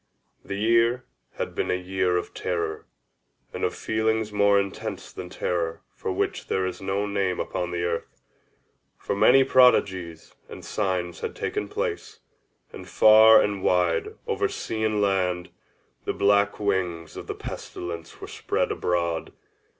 [0.43, 1.05] The year
[1.35, 2.87] had been a year of terror,
[3.53, 7.83] and of feelings more intense than terror for which there is no name upon the
[7.83, 8.23] earth.
[8.97, 12.17] For many prodigies and signs had taken place,
[12.73, 15.51] and far and wide, over sea and land,
[16.05, 19.31] the black wings of the Pestilence were spread abroad.